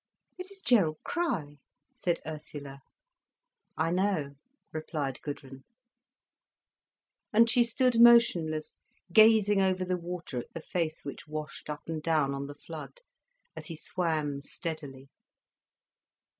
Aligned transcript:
"It 0.39 0.49
is 0.49 0.61
Gerald 0.63 0.97
Crich," 1.03 1.59
said 1.95 2.21
Ursula. 2.25 2.79
"I 3.77 3.91
know," 3.91 4.33
replied 4.73 5.21
Gudrun. 5.21 5.63
And 7.31 7.47
she 7.47 7.63
stood 7.63 8.01
motionless 8.01 8.77
gazing 9.13 9.61
over 9.61 9.85
the 9.85 9.97
water 9.97 10.39
at 10.39 10.53
the 10.55 10.59
face 10.61 11.05
which 11.05 11.27
washed 11.27 11.69
up 11.69 11.83
and 11.85 12.01
down 12.01 12.33
on 12.33 12.47
the 12.47 12.55
flood, 12.55 13.01
as 13.55 13.67
he 13.67 13.75
swam 13.75 14.41
steadily. 14.41 15.11